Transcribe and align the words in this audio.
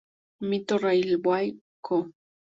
Mito 0.49 0.75
Railway 0.83 1.45
Co. 1.85 1.97